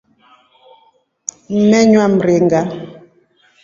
[1.55, 2.61] Mmenua mringa.